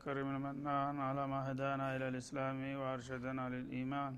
[0.00, 4.12] الكريم المنان على ما هدانا إلى الإسلام وأرشدنا للإيمان.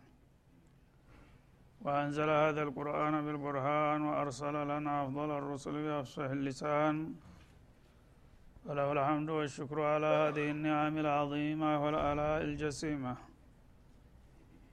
[1.84, 6.94] وأنزل هذا القرآن بالبرهان وأرسل لنا أفضل الرسل بأفصح اللسان.
[8.66, 13.14] وله الحمد والشكر على هذه النعم العظيمة والآلاء الجسيمة.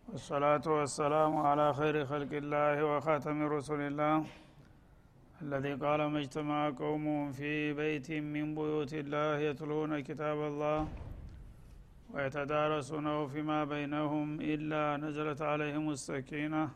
[0.09, 4.16] والصلاة والسلام على خير خلق الله وخاتم رسل الله.
[5.42, 10.88] الذي قال ما اجتمع قوم في بيت من بيوت الله يتلون كتاب الله
[12.14, 16.70] ويتدارسونه فيما بينهم إلا نزلت عليهم السكينة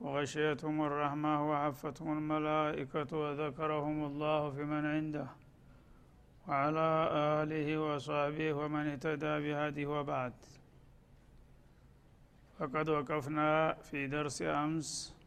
[0.00, 5.26] وغشيتهم الرحمة وعفتهم الملائكة وذكرهم الله في من عنده
[6.48, 6.88] وعلى
[7.42, 10.34] آله وصحبه ومن اهتدى بهذه وبعد.
[12.58, 15.21] فقد وقفنا في درس أمس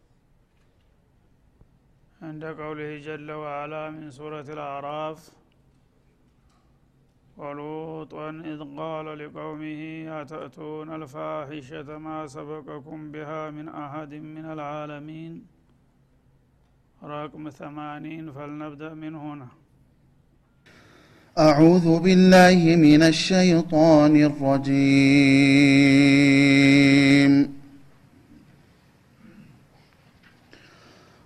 [2.21, 5.29] عند قوله جل وعلا من سورة الأعراف
[7.37, 15.45] ولوطا إذ قال لقومه أتأتون الفاحشة ما سبقكم بها من أحد من العالمين؟
[17.03, 19.47] رقم ثمانين فلنبدأ من هنا.
[21.37, 25.35] أعوذ بالله من الشيطان الرجيم.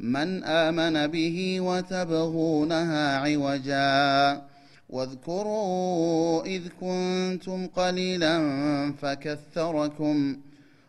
[0.00, 4.42] من آمن به وتبغونها عوجا.
[4.90, 8.38] واذكروا إذ كنتم قليلا
[9.02, 10.36] فكثركم.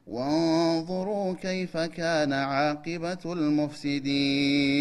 [0.07, 4.78] وانظروا كيف كان عاقبة المفسدين.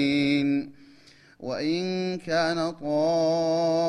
[1.40, 3.80] وإن كان طائفة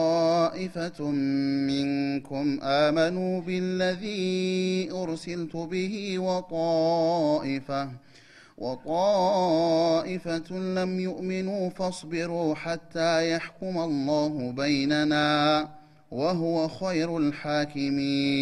[1.67, 7.89] منكم آمنوا بالذي أرسلت به وطائفة
[8.57, 15.69] وطائفة لم يؤمنوا فاصبروا حتى يحكم الله بيننا
[16.11, 18.37] وهو خير الحاكمين.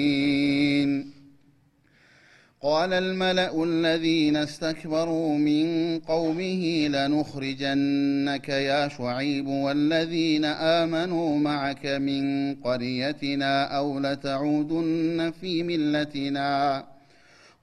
[2.61, 13.99] قال الملأ الذين استكبروا من قومه لنخرجنك يا شعيب والذين آمنوا معك من قريتنا أو
[13.99, 16.83] لتعودن في ملتنا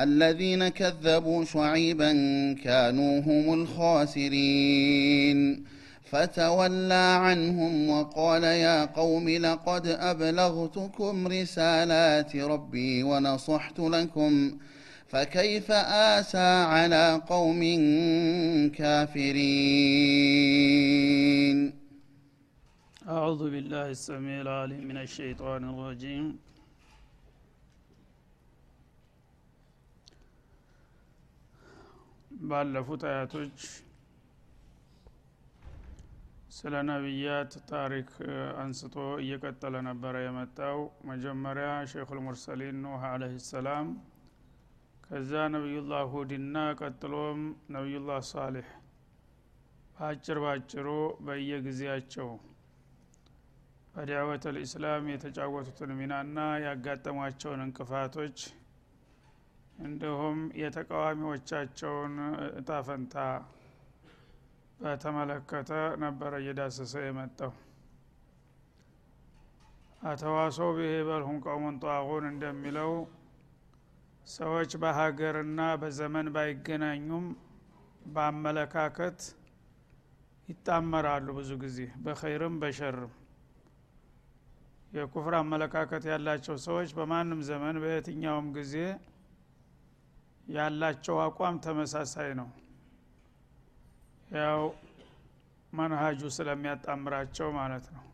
[0.00, 2.12] الذين كذبوا شعيبا
[2.64, 4.94] كانوا هم الخاسرين.
[6.04, 14.58] فتولى عنهم وقال يا قوم لقد أبلغتكم رسالات ربي ونصحت لكم
[15.08, 17.60] فكيف آسى على قوم
[18.68, 19.44] كافرين؟
[23.08, 26.38] أعوذ بالله السميع العليم من الشيطان الرجيم.
[32.42, 33.58] ባለፉት አያቶች
[36.56, 38.08] ስለ ነቢያት ታሪክ
[38.62, 40.78] አንስቶ እየቀጠለ ነበረ የመጣው።
[41.10, 43.86] መጀመሪያ ሼኹል ሙርሰሊን ኑህ አለህ ሰላም
[45.06, 47.40] ከዛ ነቢዩላህ ሁድና ቀጥሎም
[47.74, 48.68] ነቢዩላህ ሳሌሕ
[49.96, 50.86] በአጭር ባጭሩ
[51.26, 52.30] በየጊዜያቸው
[53.94, 58.38] በዳዕወት ልእስላም የተጫወቱትን ሚናና ያጋጠሟቸውን እንቅፋቶች
[59.78, 62.14] እንዲሁም የተቃዋሚዎቻቸውን
[62.58, 63.16] እጣፈንታ
[64.80, 65.70] በተመለከተ
[66.02, 67.52] ነበረ እየዳሰሰ የመጣው።
[70.02, 72.92] አተዋሰው ብሄ በልሁም ቀውሙን ጧቁን እንደሚለው
[74.30, 77.26] ሰዎች በሀገርና በዘመን ባይገናኙም
[78.14, 79.18] በአመለካከት
[80.48, 83.12] ይጣመራሉ ብዙ ጊዜ በኸይርም በሸርም።
[84.92, 88.74] የኩፍር አመለካከት ያላቸው ሰዎች በማንም ዘመን በየትኛውም ጊዜ
[90.48, 92.48] ያላቸው አቋም ተመሳሳይ ነው።
[94.36, 94.60] ያው
[95.72, 98.04] መንሃጁ ስለሚያጣምራቸው ማለት ነው።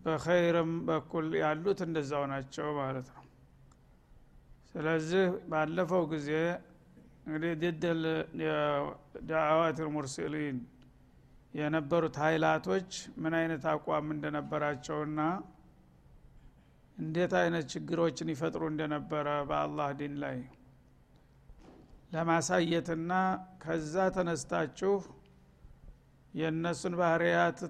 [0.00, 3.24] በኸይርም በኩል ያሉት እንደዛው ናቸው ማለት ነው።
[4.72, 6.30] ስለዚህ ባለፈው ጊዜ
[7.24, 8.02] እንግዲህ ድድል
[9.30, 10.58] ዳዕዋት ልሙርሲሊን
[11.54, 12.90] የነበሩት ሀይላቶች
[13.22, 15.20] ምን አይነት አቋም እንደነበራቸውና
[16.98, 20.38] እንዴት አይነት ችግሮችን ይፈጥሩ እንደነበረ በአላህ ዲን ላይ
[22.12, 23.12] ለማሳየትና
[23.62, 24.94] ከዛ ተነስታችሁ
[26.34, 27.60] የእነሱን ባህርያት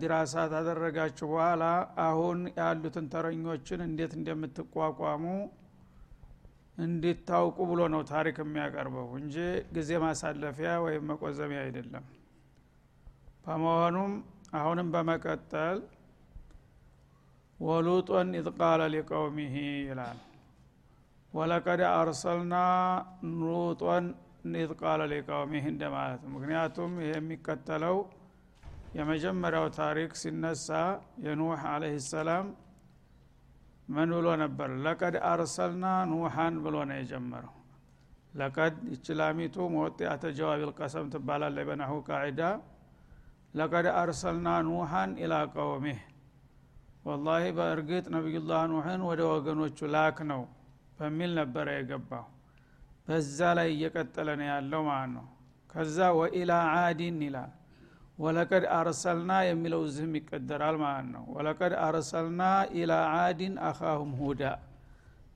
[0.00, 1.64] دراسة ታደረጋችሁ በኋላ
[2.06, 5.24] አሁን ያሉትን ተረኞችን እንዴት እንደምትቋቋሙ
[6.78, 9.36] እንዲታውቁ ብሎ ነው ታሪክ የሚያቀርበው እንጂ
[9.76, 12.04] ጊዜ ማሳለፊያ ወይም መቆዘሚያ አይደለም።
[13.44, 14.12] በመሆኑም
[14.58, 15.78] አሁንም በመቀጠል
[17.58, 19.54] ولوطا إذ قال لقومه
[19.88, 20.18] ይላል
[21.32, 22.54] ولقد أرسلنا
[23.40, 24.04] لوطا
[24.54, 26.30] إذ قال لقومه እንደማለት ነው?
[26.36, 27.96] ምክንያቱም ይሄ የሚከተለው
[28.98, 30.68] የመጀመሪያው ታሪክ ሲነሳ
[31.24, 32.46] የኑህ عليه السلام
[33.88, 34.70] ምን ብሎ ነበር?
[34.84, 37.54] لقد أرسلنا نوحا ብሎ ነው የጀመረው።
[38.34, 42.40] لقد ይች لام ኢቱ موطئة جواب القسم ትባላለች በ نحو قاعدة።
[43.54, 46.00] لقد أرسلنا نوحا إلى قومه።
[47.06, 50.42] والله በእርግጥ ነቢዩላህ ኑህን ወደ ወገኖቹ ላክነው
[50.98, 52.26] በሚል ነበረ የገባው።
[53.06, 55.26] በዛ ላይ እየቀጠለ ነው ያለው ማለት ነው።
[55.70, 57.52] ከዛ ወኢላ አዲን ይላል።
[58.18, 62.42] ወለቀድ አርሰልና የሚለው ዝህም ይቀደራል ማለት ነው። ወለቀድ አርሰልና
[62.78, 64.42] ኢላ አዲን አኻሁም ሁዳ።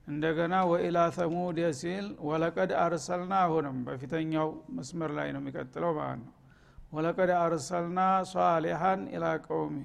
[0.07, 6.33] እንደገና ወኢላ ተሙድ ሲል ወለቀድ አርሰልና አሁንም በፊተኛው መስመር ላይ ነው የሚቀጥለው ማለት ነው።
[6.93, 8.01] ወለቀድ አርሰልና
[8.33, 9.77] ሷሊሐን ኢላ ቀውሚ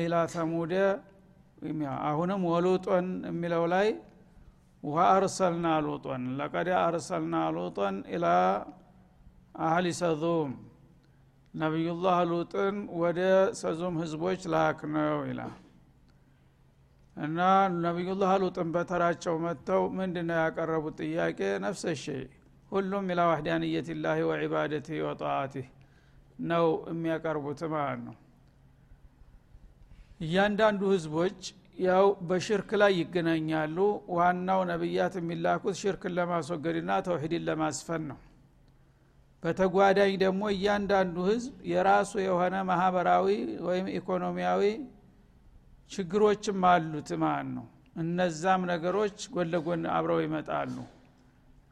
[0.00, 0.74] ኢላ ተሙደ
[2.08, 3.88] አሁንም ወሉጦን የሚለው ላይ
[4.82, 8.26] ወአርሰልና ሉጦን ለቀድ አርሰልና ሉጦን ኢላ
[9.62, 10.52] አህሊ ሰዙም።
[11.54, 13.20] ነቢዩላህ ሉጥን ወደ
[13.60, 15.52] ሰዙም ህዝቦች ላክ ነው ይላል።
[17.16, 17.38] እና
[17.82, 21.38] ነቢዩላህ ሉጥን በተራቸው መጥተው ምንድን ነው ያቀረቡት ጥያቄ?
[21.64, 22.22] ነፍሰ ሸይ
[22.72, 25.66] ሁሉም ኢላ ዋህዳንየት ላህ ወዒባደትህ ወጣአትህ
[26.44, 28.16] ነው የሚያቀርቡት ማለት ነው።
[30.20, 31.40] እያንዳንዱ ህዝቦች
[31.76, 33.76] ያው በሽርክ ላይ ይገናኛሉ።
[34.16, 38.18] ዋናው ነቢያት የሚላኩት ሽርክን ለማስወገድና ተውሂድን ለማስፈን ነው።
[39.42, 43.26] በተጓዳኝ ደግሞ እያንዳንዱ ህዝብ የራሱ የሆነ ማህበራዊ
[43.66, 44.62] ወይም ኢኮኖሚያዊ
[45.90, 47.64] ችግሮችም አሉት ማለት ነው።
[47.96, 50.76] እነዛም ነገሮች ጎን ለጎን አብረው ይመጣሉ።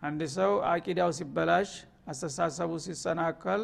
[0.02, 1.71] አንድ ሰው አቂዳው ሲበላሽ
[2.11, 3.62] አስተሳሰቡ ሲሰናከል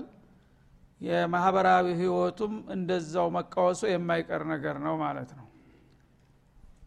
[1.01, 5.46] የማህበራዊ ህይወቱም እንደዛው መቃወሱ የማይቀር ነገር ነው ማለት ነው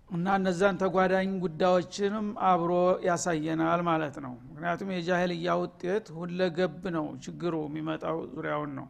[0.10, 2.72] እና እነዛን ተጓዳኝ ጉዳዮችንም አብሮ
[3.06, 8.88] ያሳየናል ማለት ነው። ምክንያቱም የጃህልያ ውጤት ሁለገብ ነው ችግሩ የሚመጣው ዙሪያውን ነው።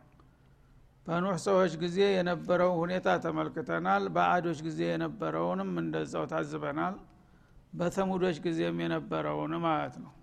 [1.07, 6.95] በኑህ ሰዎች ጊዜ የነበረው ሁኔታ ተመልክተናል። በአዶች ጊዜ የነበረውንም እንደዛው ታዝበናል።
[7.73, 10.13] በተሙዶች ጊዜም የነበረውን ማለት ነው።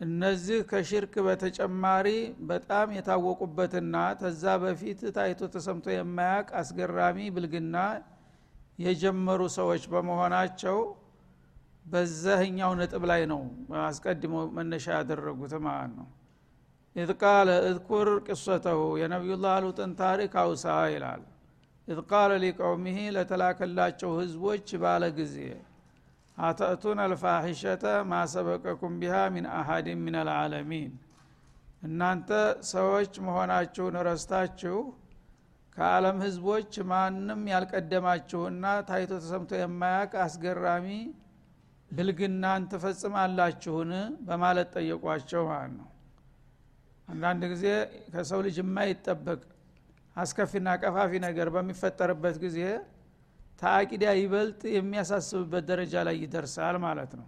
[0.00, 2.08] እነዚህ ከሽርክ በተጨማሪ
[2.48, 7.76] በጣም የታወቁበትና ተዛ በፊት ታይቶ ተሰምቶ የማያቅ አስገራሚ ብልግና
[8.78, 10.78] የጀመሩ ሰዎች በመሆናቸው
[11.86, 13.40] በዚህኛው ነጥብ ላይ ነው
[13.82, 16.06] አስቀድሞ መነሻ ያደረጉት ማለት ነው።
[16.96, 21.22] إذ قال اذكر قصته የነቢዩላህ ሉጥን ታሪክ አውሳ ይላል።
[21.88, 25.36] إذ قال لقومه ለተላከላቸው ህዝቦች ባለ ጊዜ
[26.38, 30.92] أتأتون الفاحشة ما سبقكم بها من أحد من العالمين
[31.82, 32.30] እናንተ
[32.70, 34.76] ሰዎች መሆናችሁን ረስታችሁ
[35.76, 40.86] ከዓለም ህዝቦች ማንም ያልቀደማችሁና ታይቶ ተሰምቶ የማያቅ አስገራሚ
[41.90, 43.90] ብልግናን ትፈጽማላችሁን?
[44.28, 45.88] በማለት ጠየቋቸው ማለት ነው።
[47.08, 47.64] አንዳንድ ጊዜ
[48.12, 49.40] ከሰው ልጅ የማይጠበቅ
[50.16, 52.58] አስከፊና ቀፋፊ ነገር በሚፈጠርበት ጊዜ
[53.62, 57.26] ታቂዳ ይበልጥ የሚያሳስብበት ደረጃ ላይ ይደርሳል ማለት ነው።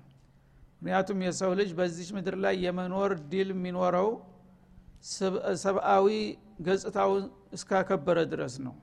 [0.76, 4.08] ምክንያቱም የሰው ልጅ በዚች ምድር ላይ የመኖር ድል የሚኖረው
[5.64, 6.06] ሰብአዊ
[6.58, 8.74] ገጽታውን እስካከበረ ድረስ ነው።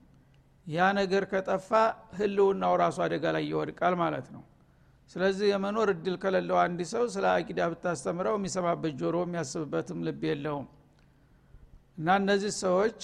[0.68, 1.70] ያ ነገር ከጠፋ
[2.18, 4.44] ህልውናው ራሱ አደጋ ላይ ይወድቃል ማለት ነው።
[5.12, 10.68] ስለዚህ የመኖር እድል ከሌለው አንድ ሰው ስለ አቂዳ ብታስተምረው የሚሰማበት ጆሮ የሚያስብበትም ልብ የለውም።
[11.98, 13.00] እና እነዚህ ሰዎች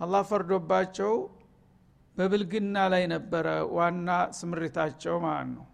[0.00, 1.12] አላህ ፈርዶባቸው
[2.16, 5.64] በብልግና ላይ ነበረ ዋና ስምሪታቸው ማለት ነው።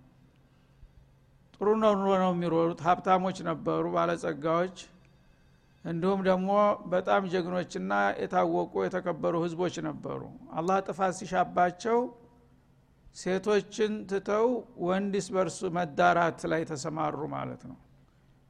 [1.56, 4.76] ጥሩ ነው ነው የሚሮሩት ሀብታሞች ነበሩ ባለጸጋዎች
[5.84, 6.50] እንዲሁም ደግሞ
[6.86, 10.20] በጣም ጀግኖችና የታወቁ የተከበሩ ህዝቦች ነበሩ።
[10.52, 11.98] አላህ ጥፋት ሲሻባቸው
[13.16, 14.46] ሴቶችን ትተው
[14.82, 17.78] ወንድስ በርሱ መዳራት ላይ ተሰማሩ ማለት ነው።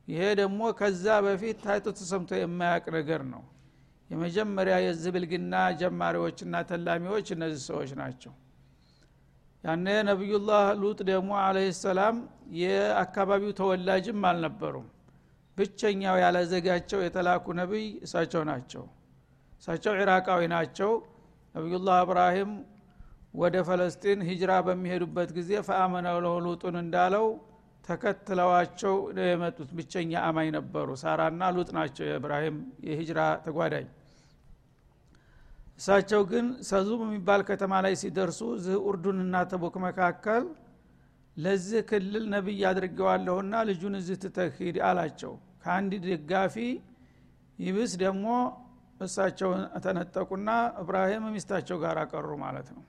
[0.09, 3.43] ይሄ ደግሞ ከዛ በፊት ታይቶ ተሰምቶ የማያቅ ነገር ነው።
[4.11, 5.13] የመጀመሪያ የዚህ
[5.81, 8.33] ጀማሪዎችና ተላሚዎች እነዚህ ሰዎች ናቸው።
[9.65, 12.17] ያነ ነቢዩላህ ሉጥ ደግሞ አለህ ሰላም
[12.61, 14.87] የአካባቢው ተወላጅም አልነበሩም
[15.57, 18.85] ብቸኛው ያለ ዘጋቸው የተላኩ ነቢይ እሳቸው ናቸው።
[19.61, 20.93] እሳቸው ኢራቃዊ ናቸው።
[21.55, 22.53] ነቢዩላህ እብራሂም
[23.35, 26.35] ወደ ፈለስጢን ሂጅራ በሚሄዱበት ጊዜ ፈአመነ ለሁ
[26.81, 27.27] እንዳለው
[27.85, 28.95] ተከትለዋቸው
[29.25, 32.57] የመጡት። ብቸኛ አማኝ ነበሩ። ሳራና ሉጥ ናቸው የእብራሂም
[32.89, 33.87] የሂጅራ ተጓዳኝ።
[35.79, 40.43] እሳቸው ግን ሰዙም የሚባል ከተማ ላይ ሲደርሱ ዝህ ኡርዱንና ተቡክ መካከል
[41.37, 46.57] ለዚህ ክልል ነቢይ አድርገዋለሁና ልጁን እዚህ ትተሂድ አላቸው። ከአንድ ደጋፊ
[47.59, 48.27] ይብስ ደግሞ
[49.01, 50.51] እሳቸውን ተነጠቁና
[50.83, 52.83] እብራሂም ሚስታቸው ጋር ቀሩ ማለት ነው።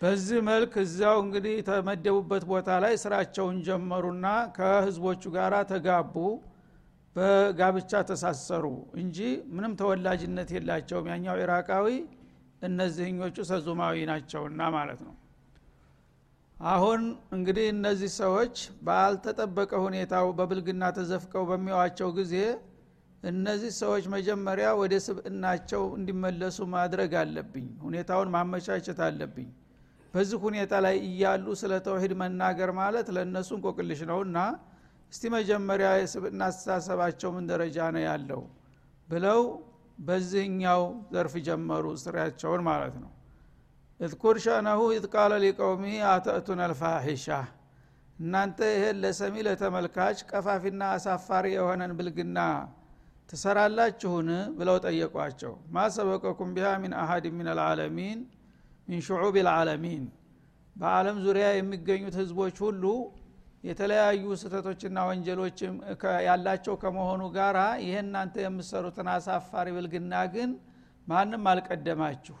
[0.00, 6.14] በዚህ መልክ እዚያው እንግዲህ የተመደቡበት ቦታ ላይ ስራቸውን ጀመሩና ከህዝቦቹ ጋር ተጋቡ።
[7.16, 8.64] በጋብቻ ተሳሰሩ
[9.00, 9.18] እንጂ
[9.54, 11.86] ምንም ተወላጅነት የላቸውም። ያኛው ኢራቃዊ
[12.62, 15.14] እነዚህኞቹ ሰዙማዊ ናቸውና ማለት ነው
[16.60, 17.02] አሁን
[17.34, 22.34] እንግዲህ እነዚህ ሰዎች ባልተጠበቀ ሁኔታው በብልግና ተዘፍቀው በሚዋቸው ጊዜ
[23.22, 29.48] እነዚህ ሰዎች መጀመሪያ ወደ ስብእናቸው እንዲመለሱ ማድረግ አለብኝ ሁኔታውን ማመቻቸት አለብኝ።
[30.14, 34.38] በዚህ ሁኔታ ላይ እያሉ ስለ ተውሂድ መናገር ማለት ለእነሱ እንቆቅልሽ ነውና
[35.12, 38.42] እስቲ መጀመሪያ የስብእና አስተሳሰባቸው ምን ደረጃ ነው ያለው
[39.08, 39.40] ብለው
[39.98, 40.82] በዚህኛው
[41.14, 43.10] ዘርፍ ጀመሩ ስራቸውን ማለት ነው
[44.00, 47.26] اذكر شأنه إذ قال لقومه أتأتون الفاحشة።
[48.16, 52.38] እናንተ ይሄን ለሰሚ ለተመልካች ቀፋፊና አሳፋሪ የሆነን ብልግና
[53.30, 54.28] ትሰራላችሁን?
[54.58, 58.20] ብለው ጠየቋቸው። ما سبقكم بها من أحد من العالمين
[58.88, 60.04] ሚን ሽዑብ ልዓለሚን
[60.76, 62.84] በአለም ዙሪያ የሚገኙት ህዝቦች ሁሉ
[63.64, 65.58] የተለያዩ ስህተቶችና ወንጀሎች
[66.28, 70.50] ያላቸው ከመሆኑ ጋር ይህ እናንተ የምሰሩትን አሳፋሪ ብልግና ግን
[71.06, 72.36] ማንም አልቀደማችሁ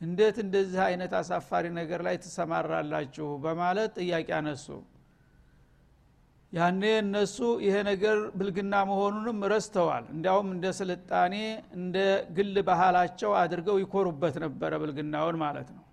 [0.00, 3.26] እንዴት እንደዚህ አይነት አሳፋሪ ነገር ላይ ትሰማራላችሁ?
[3.44, 4.66] በማለት ጥያቄ አነሱ።
[6.52, 11.34] ያኔ እነሱ ይሄ ነገር ብልግና መሆኑንም ረስተዋል። እንዲያውም እንደ ስልጣኔ
[11.78, 11.96] እንደ
[12.36, 15.84] ግል ባህላቸው አድርገው ይኮሩበት ነበረ ብልግናውን ማለት ነው።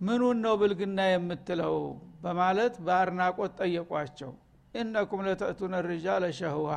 [0.00, 1.76] ምኑን ነው ብልግና የምትለው?
[2.22, 4.30] በማለት በአድናቆት ጠየቋቸው።
[4.74, 6.68] ኢነኩም ለተእቱነ ሪጃለ ሸህዋ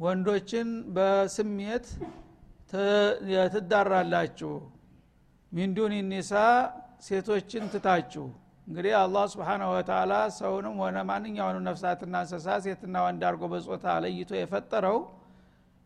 [0.00, 1.86] ወንዶችን በስሜት
[3.54, 4.52] ትዳራላችሁ
[5.52, 6.32] ሚንዱን ኒሳ
[7.06, 8.24] ሴቶችን ትታችሁ።
[8.66, 14.98] እንግዲህ አላህ ስብሓናሁ ወተላ ሰውንም ሆነ ማንኛውንም ነፍሳትና እንስሳ ሴትና ወንድ አድርጎ በጾታ ለይቶ የፈጠረው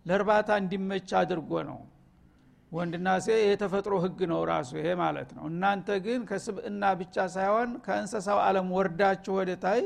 [0.07, 1.79] ለእርባታ እንዲመች አድርጎ ነው።
[2.73, 8.41] ወንድና ሴ የተፈጥሮ ህግ ነው ራሱ ይሄ ማለት ነው። እናንተ ግን ከስብእና ብቻ ሳይሆን ከእንስሳው
[8.47, 9.83] አለም ወርዳችሁ ወደታይ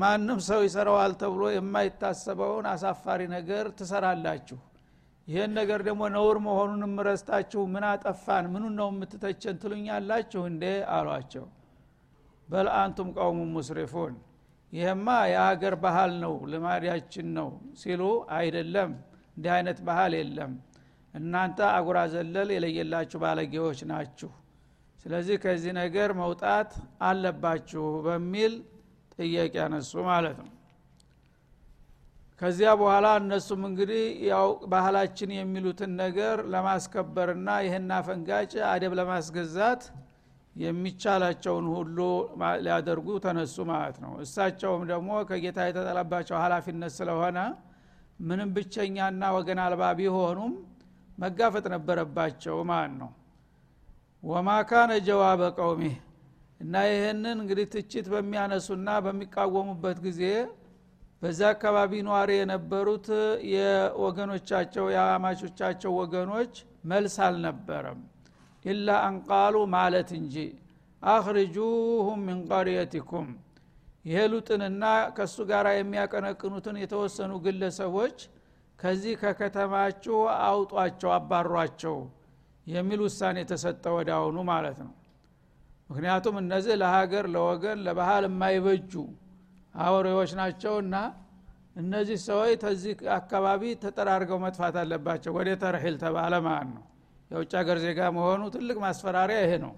[0.00, 4.58] ማንም ሰው ይሰራዋል ተብሎ የማይታሰበውን አሳፋሪ ነገር ትሰራላችሁ
[5.28, 8.44] ይህን ነገር ደግሞ ነውር መሆኑንም ረስታችሁ ምን አጠፋን?
[8.52, 10.64] ምኑን ነው የምትተቸን ትሉኛላችሁ እንዴ?
[10.96, 11.46] አሏቸው።
[12.48, 14.14] በል አንቱም ቀውሙ ሙስሪፉን።
[14.72, 17.48] ይህማ የሀገር ባህል ነው ልማዳችን ነው
[17.80, 18.02] ሲሉ
[18.36, 18.90] አይደለም
[19.36, 20.52] እንዲህ አይነት ባህል የለም።
[21.14, 24.30] እናንተ አጉራ ዘለል የለየላችሁ ባለጌዎች ናችሁ።
[24.98, 26.70] ስለዚህ ከዚህ ነገር መውጣት
[27.02, 28.54] አለባችሁ በሚል
[29.16, 30.50] ጥያቄ ያነሱ ማለት ነው
[32.40, 39.84] ከዚያ በኋላ እነሱም እንግዲህ ያው ባህላችን የሚሉትን ነገር ለማስከበርና ይህን አፈንጋጭ አደብ ለማስገዛት
[40.56, 41.98] የሚቻላቸውን ሁሉ
[42.64, 47.38] ሊያደርጉ ተነሱ ማለት ነው። እሳቸውም ደግሞ ከጌታ የተጠለባቸው ሀላፊነት ስለሆነ
[48.20, 50.52] ምንም ብቸኛና ወገን አልባ ቢሆኑም
[51.18, 53.10] መጋፈጥ ነበረባቸው ማለት ነው።
[54.22, 55.96] ወማ ካነ ጀዋበ ቀውሚህ
[56.60, 60.22] እና ይህንን እንግዲህ ትችት በሚያነሱና በሚቃወሙበት ጊዜ
[61.22, 63.06] በዛ አካባቢ ነዋሪ የነበሩት
[63.52, 66.54] የወገኖቻቸው የአማቾቻቸው ወገኖች
[66.90, 68.00] መልስ አልነበረም።
[68.64, 70.36] ኢላ አንቃሉ ማለት እንጂ
[71.02, 73.28] አኽርጁሁም ሚን ቀርየቲኩም
[74.04, 74.18] ይሄ
[75.16, 78.18] ከእሱ ጋር የሚያቀነቅኑትን የተወሰኑ ግለሰቦች
[78.78, 81.96] ከዚህ ከከተማችሁ አውጧቸው አባሯቸው
[82.66, 84.92] የሚል ውሳኔ የተሰጠ ወደ አሁኑ ማለት ነው።
[85.90, 88.92] ምክንያቱም እነዚህ ለሀገር ለወገን ለባህል የማይበጁ
[89.84, 90.96] አውሬዎች ናቸውና
[91.76, 96.84] እነዚህ ሰዎች ተዚህ አካባቢ ተጠራርገው መጥፋት አለባቸው። ወደ ተርሒል ተባለ ማለት ነው።
[97.30, 99.74] የውጭ ሀገር ዜጋ መሆኑ ትልቅ ማስፈራሪያ ይሄ ነው።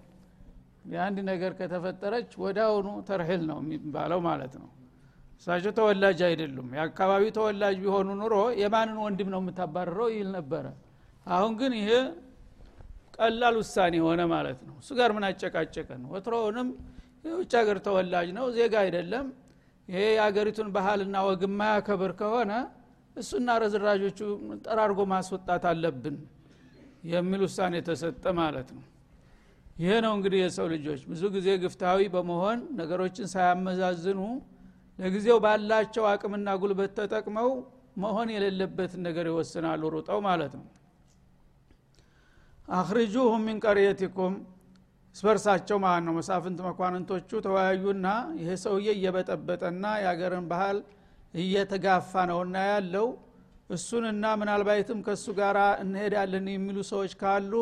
[0.90, 2.30] የአንድ ነገር ከተፈጠረች
[2.64, 4.68] አሁኑ ተርሒል ነው የሚባለው ማለት ነው።
[5.40, 10.64] እሳቸው ተወላጅ አይደሉም። የአካባቢው ተወላጅ ቢሆኑ ኑሮ የማንን ወንድም ነው የምታባረረው ይል ነበረ።
[11.30, 11.90] አሁን ግን ይሄ
[13.18, 16.68] ቀላል ውሳኔ ሆነ ማለት ነው። እሱ ጋር ምን አጨቃጨቀን ወትሮውንም
[17.24, 19.26] የውጭ ሀገር ተወላጅ ነው ዜጋ አይደለም
[19.88, 22.52] ይሄ የሀገሪቱን ባህልና ወግ የማያከብር ከሆነ
[23.16, 24.18] እሱና ረዝራዦቹ
[24.64, 26.16] ጠራርጎ ማስወጣት አለብን
[27.12, 28.84] የሚል ውሳኔ ተሰጠ ማለት ነው።
[29.76, 34.20] ይሄ ነው እንግዲህ የሰው ልጆች ብዙ ጊዜ ግፍታዊ በመሆን ነገሮችን ሳያመዛዝኑ
[34.98, 37.50] ለጊዜው ባላቸው አቅምና ጉልበት ተጠቅመው
[38.02, 40.66] መሆን የሌለበትን ነገር ይወስናሉ ሩጠው ማለት ነው።
[42.72, 44.34] አክርጁሁም ሚን ቀርየቲኩም
[45.16, 48.06] ስበርሳቸው ማለት ነው መሳፍንት መኳንንቶቹ ተወያዩና
[48.40, 50.78] ይሄ ሰውዬ እየበጠበጠና የአገርን ባህል
[51.34, 53.06] እየተጋፋ ነውና ያለው
[53.70, 57.52] እሱንና ምናልባይትም ከእሱ ጋር እንሄዳለን የሚሉ ሰዎች ካሉ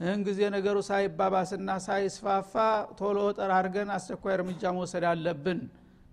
[0.00, 2.52] ይህን ጊዜ ነገሩ ሳይባባስና ሳይስፋፋ
[2.98, 5.60] ቶሎ ጠራርገን አስቸኳይ እርምጃ መውሰድ አለብን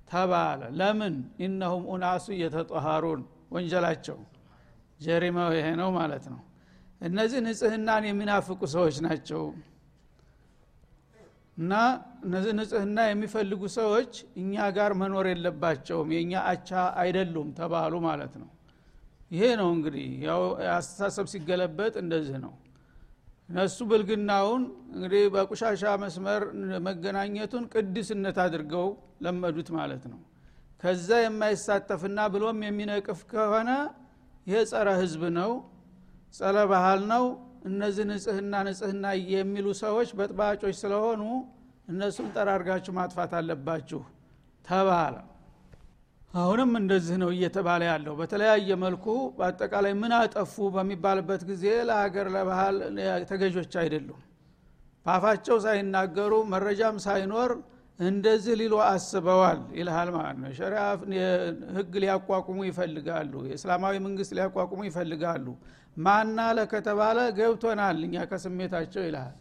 [0.09, 1.13] ተባለ። ለምን?
[1.45, 3.21] ኢነሁም ኡናሱ እየተጠሃሩን
[3.55, 4.17] ወንጀላቸው
[4.99, 6.41] ጀሪማው ይሄ ነው ማለት ነው።
[7.01, 9.41] እነዚህ ንጽህናን የሚናፍቁ ሰዎች ናቸው
[11.57, 11.73] እና
[12.25, 16.69] እነዚህ ንጽህና የሚፈልጉ ሰዎች እኛ ጋር መኖር የለባቸውም የእኛ አቻ
[17.01, 18.49] አይደሉም ተባሉ ማለት ነው።
[19.31, 20.41] ይሄ ነው እንግዲህ ያው
[20.73, 22.53] አስተሳሰብ ሲገለበጥ እንደዚህ ነው።
[23.49, 24.61] እነሱ ብልግናውን
[24.93, 26.43] እንግዲህ በቁሻሻ መስመር
[26.87, 28.87] መገናኘቱን ቅድስነት አድርገው
[29.25, 30.19] ለመዱት ማለት ነው።
[30.83, 33.69] ከዛ የማይሳተፍና ብሎም የሚነቅፍ ከሆነ
[34.47, 35.51] ይሄ ጸረ ህዝብ ነው
[36.33, 37.23] ጸረ ባህል ነው
[37.65, 41.21] እነዚህ ንጽህና ንጽህና የሚሉ ሰዎች በጥባጮች ስለሆኑ
[41.87, 44.01] እነሱም ጠራርጋችሁ ማጥፋት አለባችሁ
[44.65, 45.15] ተባለ።
[46.33, 49.05] አሁንም እንደዚህ ነው እየተባለ ያለው። በተለያየ መልኩ
[49.37, 52.77] በአጠቃላይ ምን አጠፉ በሚባልበት ጊዜ ለሀገር ለባህል
[53.29, 54.21] ተገዦች አይደሉም።
[55.05, 57.51] በአፋቸው ሳይናገሩ መረጃም ሳይኖር
[57.99, 60.81] እንደዚህ ሊሉ አስበዋል ይልሃል ማለት ነው። ሸሪያ
[61.77, 65.45] ህግ ሊያቋቁሙ ይፈልጋሉ የእስላማዊ መንግስት ሊያቋቁሙ ይፈልጋሉ
[65.97, 69.35] ማና ለከተባለ ገብቶናል እኛ ከስሜታቸው ይልሃል።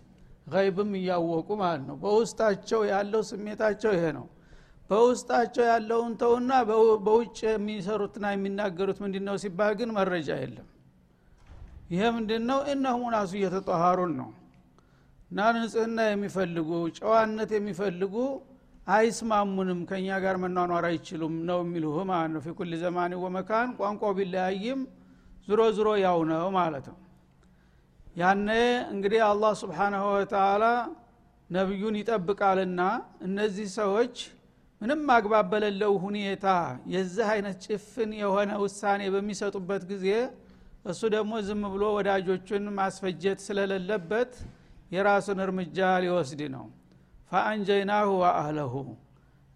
[0.64, 4.26] ይብም እያወቁ ማለት ነው። በውስጣቸው ያለው ስሜታቸው ይሄ ነው።
[4.90, 6.50] በውስጣቸው ያለውን ተውና
[7.06, 10.68] በውጭ የሚሰሩትና የሚናገሩት ምንድ ነው ሲባል ግን መረጃ የለም።
[11.90, 14.28] ይሄ ምንድ ነው እነሁም ናሱ እየተጠሃሩን ነው።
[15.30, 18.14] እና ንጽህና የሚፈልጉ ጨዋነት የሚፈልጉ
[18.86, 24.80] አይስማሙንም ከእኛ ጋር መኗኗር አይችሉም ነው የሚልህ ማለት ነው። ፊኩል ዘማን ወመካን ቋንቋው ቢለያይም
[25.48, 26.98] ዝሮ ዝሮ ያው ነው ማለት ነው።
[28.16, 28.48] ያነ
[28.92, 30.64] እንግዲህ አላህ ስብሓናሁ ወተላ
[31.50, 32.80] ነቢዩን ይጠብቃልና
[33.26, 34.14] እነዚህ ሰዎች
[34.80, 36.46] ምንም አግባብ በሌለው ሁኔታ
[36.94, 40.06] የዚህ አይነት ጭፍን የሆነ ውሳኔ በሚሰጡበት ጊዜ
[40.84, 44.32] እሱ ደግሞ ዝም ብሎ ወዳጆቹን ማስፈጀት ስለሌለበት
[44.94, 46.64] የራሱን እርምጃ ሊወስድ ነው።
[47.32, 48.74] ፈአንጀይናሁ ወአህለሁ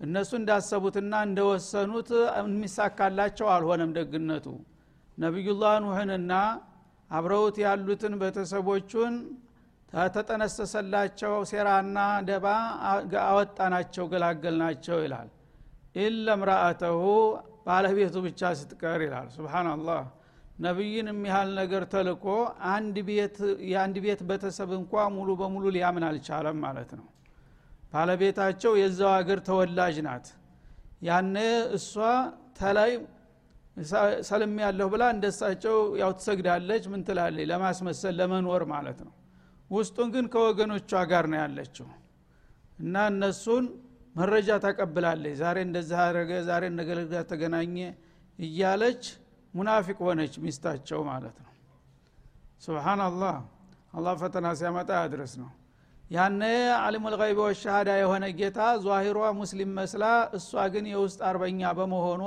[0.01, 4.46] እነሱ እንዳሰቡትና እንደወሰኑት የሚሳካላቸው አልሆነም ደግነቱ
[5.19, 6.33] ነቢዩላህ ኑህንና
[7.11, 9.15] አብረውት ያሉትን ቤተሰቦቹን
[10.15, 12.47] ተጠነሰሰላቸው ሴራና ደባ
[13.25, 15.29] አወጣናቸው ገላገልናቸው ይላል።
[15.99, 17.03] ኢለ ምራአተሁ
[17.67, 20.03] ባለቤቱ ብቻ ስትቀር ይላል። ስብናላህ
[20.59, 22.25] ነቢይን የሚያህል ነገር ተልኮ
[23.71, 27.07] የአንድ ቤት ቤተሰብ እንኳ ሙሉ በሙሉ ሊያምን አልቻለም ማለት ነው።
[27.93, 30.27] ባለቤታቸው የዛው ሀገር ተወላጅ ናት።
[31.03, 31.37] ያነ
[31.79, 31.93] እሷ
[32.59, 32.91] ተላይ
[34.29, 37.47] ሰልም ያለሁ ብላ እንደሳቸው ያው ትሰግዳለች ምን ትላለች?
[37.51, 39.12] ለማስመሰል ለመኖር ማለት ነው።
[39.71, 41.88] ውስጡን ግን ከወገኖቿ ጋር ነው ያለችው።
[42.79, 43.64] እና እነሱን
[44.17, 47.77] መረጃ ታቀብላለች። ዛሬ እንደዚህ አረገ ዛሬ ነገለጋ ተገናኘ
[48.38, 49.03] እያለች
[49.55, 51.53] ሙናፊቅ ሆነች ሚስታቸው ማለት ነው።
[52.62, 53.37] ስብሓናላህ
[53.95, 55.51] አላህ ፈተና ሲያመጣ ያድረስ ነው
[56.11, 56.43] ያነ
[56.79, 60.05] አሊሙ ልይብ ወሻሃዳ የሆነ ጌታ ዟሂሯ ሙስሊም መስላ
[60.38, 62.23] እሷ ግን የውስጥ አርበኛ በመሆኗ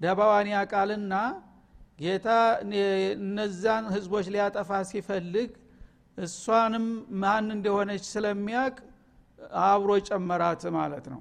[0.00, 1.14] ደባዋን ያቃልና
[2.00, 2.28] ጌታ
[3.18, 5.50] እነዛን ህዝቦች ሊያጠፋ ሲፈልግ
[6.18, 6.86] እሷንም
[7.22, 8.74] ማን እንደሆነች ስለሚያቅ
[9.66, 11.20] አብሮ ጨመራት ማለት ነው።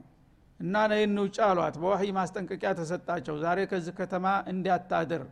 [0.60, 5.24] እና ነይ እንውጭ አሏት። በወህይ ማስጠንቀቂያ ተሰጣቸው። ዛሬ ከዚህ ከተማ እንዲያታድር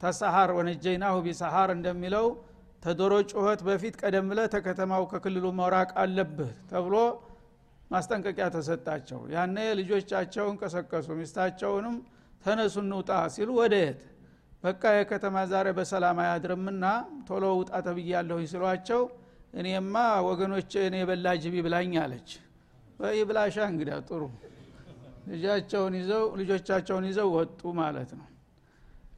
[0.00, 2.26] ተሰሃር ወነጀይናሁ ቢሰሃር እንደሚለው
[2.82, 6.94] ተዶሮ ጩኸት በፊት ቀደም ብለ ተከተማው ከክልሉ መራቅ አለብህ ተብሎ
[7.90, 11.96] ማስጠንቀቂያ ተሰጣቸው። ያነ ልጆቻቸውን ቀሰቀሱ ሚስታቸውንም
[12.44, 14.00] ተነሱ እንውጣ ሲሉ ወደ የት
[14.64, 16.84] በቃ የከተማ ዛሬ በሰላም አያድርምና
[17.28, 19.02] ቶሎ ውጣ ተብያለሁ ሲሏቸው
[19.54, 19.94] እኔማ
[20.26, 22.30] ወገኖች እኔ የበላ ጅቢ ብላኝ አለች።
[23.16, 24.22] ይብላሻ እንግዲያ ጥሩ።
[25.32, 28.26] ልጃቸውን ይዘው ልጆቻቸውን ይዘው ወጡ ማለት ነው።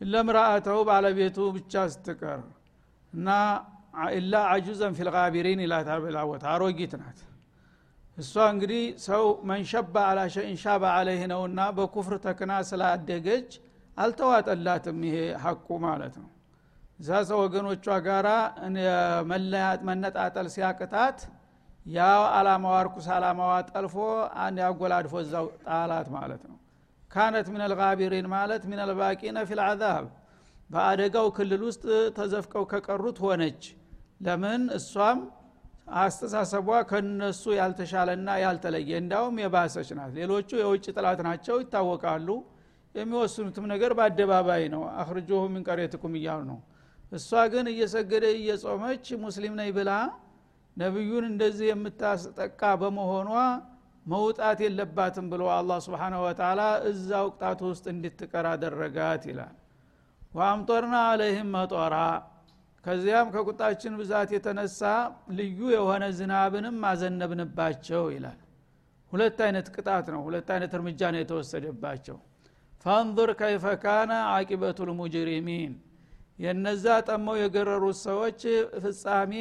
[0.05, 2.41] ለምራአተው ባለቤቱ ብቻ ስትቀር
[3.13, 3.29] እና
[4.13, 7.19] ኢላ አጁዘን ፊልጋቢሪን ይላታል ብላወት አሮጊት ናት
[8.21, 13.51] እሷ እንግዲህ ሰው መንሸባ አላ ሸይን ሻባ አለይህ ነውና በኩፍር ተክና ስላደገች
[13.97, 16.29] አልተዋጠላትም ይሄ ሀቁ ማለት ነው።
[17.01, 18.29] እዛ ሰው ወገኖቿ ጋራ
[19.31, 21.19] መለያት መነጣጠል ሲያቅታት
[21.87, 22.01] ያ
[22.39, 23.95] አላማዋ እርኩስ አላማዋ ጠልፎ
[24.61, 26.57] ያጎላድፎ እዛው ጣላት ማለት ነው።
[27.11, 30.05] ካነት ምን አልጋቢሪን ማለት ምን አልባቂነ ፊልዓዛብ
[30.71, 31.85] በአደጋው ክልል ውስጥ
[32.19, 33.63] ተዘፍቀው ከቀሩት ሆነች።
[34.21, 34.63] ለምን?
[34.79, 35.19] እሷም
[35.99, 42.29] አስተሳሰቧ ከነሱ ያልተሻለና ያልተለየ እንዳውም የባሰች ናት። ሌሎቹ የውጭ ጥላት ናቸው ይታወቃሉ።
[42.95, 45.65] የሚወስኑትም ነገር በአደባባይ ነው። አክርጆሁ ምን
[46.17, 46.59] እያሉ ነው።
[47.13, 49.93] እሷ ግን እየሰገደ እየጾመች ሙስሊም ነኝ ብላ
[50.77, 53.31] ነቢዩን እንደዚህ የምታስጠቃ በመሆኗ
[54.07, 59.57] መውጣት የለባትም ብሎ አላህ ስብሓነ ወተላ እዛ ውቅጣቱ ውስጥ እንድትቀር አደረጋት ይላል።
[60.33, 61.97] ወአምጦርና አለይህም መጦራ
[62.85, 64.81] ከዚያም ከቁጣችን ብዛት የተነሳ
[65.39, 68.39] ልዩ የሆነ ዝናብንም አዘነብንባቸው ይላል።
[69.13, 72.17] ሁለት አይነት ቅጣት ነው ሁለት አይነት እርምጃ ነው የተወሰደባቸው።
[72.85, 75.73] ፈንظር ከይፈ ካነ አቂበቱ ልሙጅሪሚን
[76.39, 78.43] የነዛ ጠመው የገረሩት ሰዎች
[78.85, 79.33] ፍጻሜ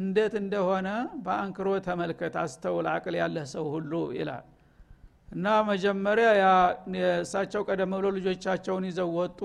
[0.00, 0.88] እንዴት እንደሆነ
[1.24, 4.44] በአንክሮ ተመልከት አስተውል አቅል ያለህ ሰው ሁሉ ይላል።
[5.34, 6.28] እና መጀመሪያ
[7.22, 9.40] እሳቸው ቀደም ብሎ ልጆቻቸውን ይዘው ወጡ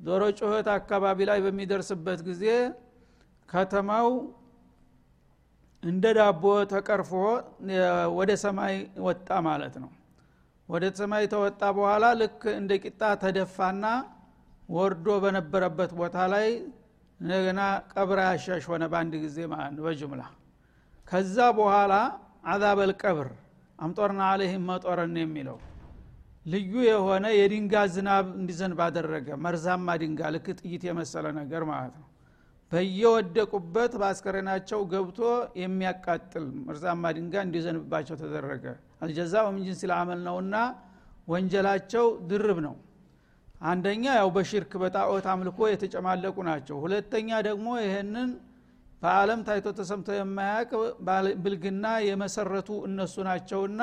[0.00, 2.44] ዶሮ ጩኸት አካባቢ ላይ በሚደርስበት ጊዜ
[3.48, 4.08] ከተማው
[5.82, 7.10] እንደ ዳቦ ተቀርፎ
[8.18, 8.74] ወደ ሰማይ
[9.06, 9.90] ወጣ ማለት ነው።
[10.68, 13.84] ወደ ሰማይ ተወጣ በኋላ ልክ እንደ ቂጣ ተደፋና
[14.68, 16.48] ወርዶ በነበረበት ቦታ ላይ
[17.20, 17.60] እንደገና
[17.92, 20.22] ቀብር ያሻሽ ሆነ በአንድ ጊዜ ማለት በጅምላ።
[21.08, 21.94] ከዛ በኋላ
[22.50, 23.28] አዛበል ቀብር
[23.78, 25.58] አምጦርና አለህም መጦረን የሚለው
[26.46, 32.06] ልዩ የሆነ የድንጋ ዝናብ እንዲዘንብ አደረገ። መርዛማ ድንጋ ልክ ጥይት የመሰለ ነገር ማለት ነው።
[32.72, 35.20] በየወደቁበት በአስከሬናቸው ገብቶ
[35.62, 38.64] የሚያቃጥል መርዛማ ድንጋ እንዲዘንብባቸው ተደረገ።
[39.02, 40.54] አልጀዛ ወምንጅን ሲልአመል ነውና
[41.28, 42.76] ወንጀላቸው ድርብ ነው።
[43.62, 48.30] አንደኛ ያው በሽርክ በጣዖት አምልኮ የተጨማለቁ ናቸው። ሁለተኛ ደግሞ ይህንን
[49.02, 50.70] በአለም ታይቶ ተሰምቶ የማያቅ
[51.42, 53.82] ብልግና የመሰረቱ እነሱ ናቸውና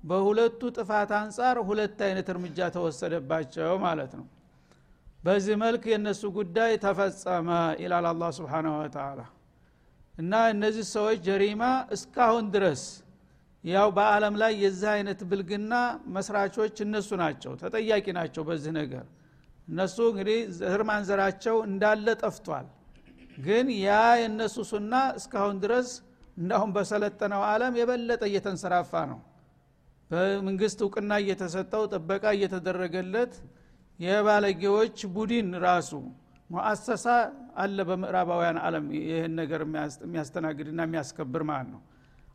[0.00, 4.26] በሁለቱ ጥፋት አንጻር ሁለት አይነት እርምጃ ተወሰደባቸው ማለት ነው።
[5.24, 7.48] በዚህ መልክ የእነሱ ጉዳይ ተፈጸመ
[7.82, 9.20] ይላል አላ ስብንሁ ወተላ
[10.14, 11.62] እና እነዚህ ሰዎች ጀሪማ
[11.96, 12.82] እስካሁን ድረስ
[13.64, 15.74] ያው በአለም ላይ የዚህ አይነት ብልግና
[16.14, 19.04] መስራቾች እነሱ ናቸው ተጠያቂ ናቸው በዚህ ነገር።
[19.68, 22.66] እነሱ እንግዲህ ዘር ማንዘራቸው እንዳለ ጠፍቷል።
[23.38, 25.90] ግን ያ የእነሱ ሱና እስካሁን ድረስ
[26.36, 29.18] እንዳሁን በሰለጠነው አለም የበለጠ እየተንሰራፋ ነው
[30.10, 33.32] በመንግስት እውቅና እየተሰጠው ጥበቃ እየተደረገለት
[33.98, 35.90] የባለጌዎች ቡድን ራሱ
[36.50, 37.06] ሙአሰሳ
[37.62, 39.60] አለ በምዕራባውያን አለም ይህን ነገር
[40.04, 41.80] የሚያስተናግድና የሚያስከብር ማለት ነው።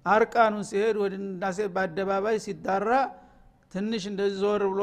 [0.05, 2.89] አርቃኑን ሲሄድ ወደ ናሴ በአደባባይ ሲዳራ
[3.71, 4.81] ትንሽ እንደዚህ ዞር ብሎ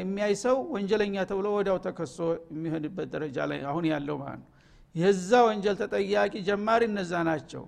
[0.00, 2.18] የሚያይ ሰው ወንጀለኛ ተብሎ ወዲያው ተከሶ
[2.52, 4.48] የሚሆንበት ደረጃ ላይ አሁን ያለው ማለት ነው።
[4.94, 7.64] የዛ ወንጀል ተጠያቂ ጀማሪ እነዛ ናቸው።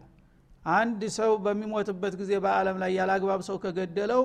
[0.75, 4.23] አንድ ሰው በሚሞትበት ጊዜ በአለም ላይ ያላግባብ ሰው ከገደለው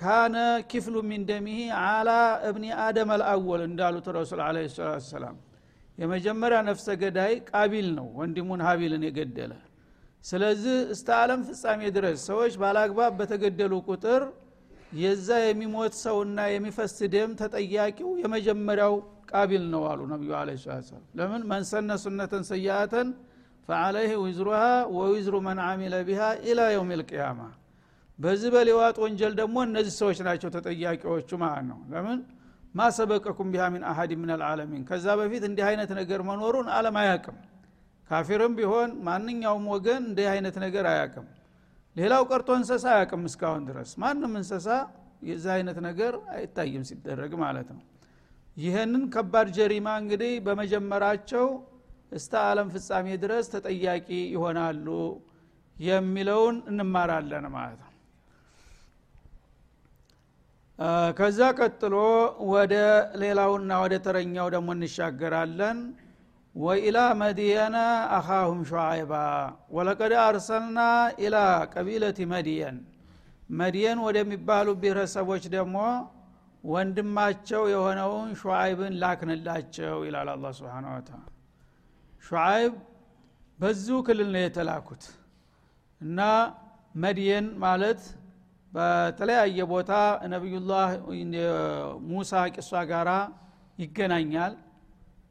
[0.00, 0.36] ካነ
[0.70, 2.10] ኪፍሉ ሚን ደሚሂ አላ
[2.48, 5.36] እብኒ አደም አልአወል እንዳሉት ረሱል አለ ሰላት ሰላም
[5.98, 9.52] የመጀመሪያ ነፍሰ ገዳይ ቃቢል ነው ወንድሙን ሀቢልን የገደለ።
[10.24, 14.22] ስለዚህ እስተ ዓለም ፍጻሜ ድረስ ሰዎች ባላግባብ በተገደሉ ቁጥር
[15.00, 18.94] የዛ የሚሞት ሰውና የሚፈስ ደም ተጠያቂው የመጀመሪያው
[19.32, 21.42] ቃቢል ነው አሉ ነቢዩ አለ ሰላም ለምን?
[21.52, 23.08] መንሰነ ሱነተን ሰያአተን
[23.68, 24.62] ፈአለይህ ዊዝሩሃ
[24.96, 27.40] ወዊዝሩ መን አሚለ ቢሃ ኢላ የውም ልቅያማ
[28.18, 32.18] በዚህ በሌዋጥ ወንጀል ደግሞ እነዚህ ሰዎች ናቸው ተጠያቂዎቹ ማለት ነው። ለምን?
[32.74, 37.38] ማሰበቀኩም ቢሃ ሚን አሀድ ምን አልዓለሚን። ከዛ በፊት እንዲህ አይነት ነገር መኖሩን አለም አያቅም
[38.10, 41.26] ካፊርም ቢሆን ማንኛውም ወገን እንዲህ አይነት ነገር አያቅም
[41.96, 44.68] ሌላው ቀርቶ እንሰሳ አያቅም እስካሁን ድረስ። ማንም እንሰሳ
[45.22, 47.82] የዚ አይነት ነገር አይታይም ሲደረግ ማለት ነው።
[48.56, 51.46] ይህንን ከባድ ጀሪማ እንግዲህ በመጀመራቸው
[52.12, 54.86] እስተ ዓለም ፍጻሜ ድረስ ተጠያቂ ይሆናሉ
[55.76, 57.91] የሚለውን እንማራለን ማለት ነው
[61.18, 61.94] ከዛ ቀጥሎ
[62.52, 62.74] ወደ
[63.22, 65.78] ሌላውና ወደ ተረኛው ደግሞ እንሻገራለን።
[66.54, 67.76] ወኢላ መድየነ
[68.16, 69.12] አኻሁም ሸዓይባ
[69.76, 70.78] ወለቀድ አርሰልና
[71.24, 71.36] ኢላ
[71.74, 72.78] ቀቢለት መድየን
[73.52, 75.76] መድየን ወደሚባሉ ብሔረሰቦች ደግሞ
[76.64, 81.20] ወንድማቸው የሆነውን ሹዓይብን ላክንላቸው ይላል አላ ስብን ወተላ
[82.26, 82.74] ሹዓይብ
[83.58, 85.04] በዚሁ ክልል ነው የተላኩት።
[86.00, 86.20] እና
[87.02, 88.00] መድየን ማለት
[88.72, 89.92] በተለያየ ቦታ
[90.32, 90.88] ነቢዩላህ
[92.10, 93.10] ሙሳ ቂሷ ጋራ
[93.78, 94.54] ይገናኛል።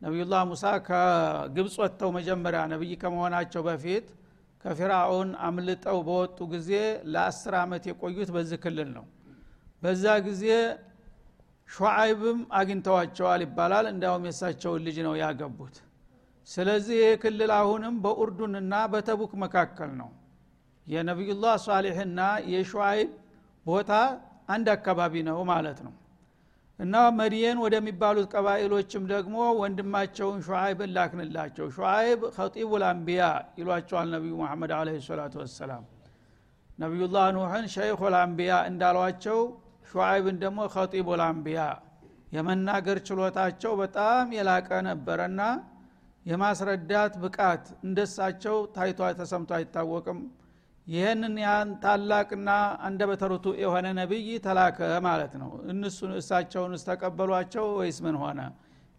[0.02, 4.06] ነቢዩላህ ሙሳ ከግብፅ ወጥተው መጀመሪያ ነቢይ ከመሆናቸው በፊት
[4.66, 6.72] ከፊራውን አምልጠው በወጡ ጊዜ
[7.14, 9.06] ለአስር ዓመት የቆዩት በዚህ ክልል ነው።
[9.84, 10.44] በዛ ጊዜ
[11.70, 15.76] ሹዓይብም አግኝተዋቸዋል ይባላል። እንዲያውም የሳቸውን ልጅ ነው ያገቡት።
[16.48, 20.10] ስለዚህ ይህ ክልል አሁንም በኡርዱንና በተቡክ መካከል ነው።
[20.88, 22.20] የነቢዩላህ ሷሊሕና
[22.54, 23.10] የሹዓይብ
[23.66, 23.92] ቦታ
[24.50, 25.94] አንድ አካባቢ ነው ማለት ነው።
[26.80, 33.24] እና መድየን ወደሚባሉት ቀባኢሎችም ደግሞ ወንድማቸውን ሹዓይብን ላክንላቸው። ሹዓይብ ከጢቡ ልአንቢያ
[33.60, 35.84] ይሏቸዋል ነቢዩ መሐመድ አለ ሰላቱ ወሰላም።
[36.80, 39.40] ነቢዩላህ ኑሕን ሸይኹ ልአንቢያ እንዳሏቸው
[39.92, 41.62] ሹዓይብን ደግሞ ከጢቡ ልአንቢያ
[42.36, 45.42] የመናገር ችሎታቸው በጣም የላቀ ነበረና
[46.26, 50.20] የማስረዳት ብቃት እንደሳቸው ታይቶ ተሰምቶ አይታወቅም
[50.92, 52.50] ይህንን ያን ታላቅና
[52.86, 58.40] አንደበተ ርቱዕ የሆነ ነቢይ ተላከ ማለት ነው። እነሱ እሳቸውን ተቀበሏቸው ወይስ ምን ሆነ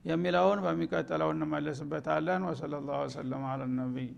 [0.04, 4.08] የሚለውን በሚቀጥለው እንመለስበታለን። ወሰለ ላሁ ወሰለም አለ ነቢይ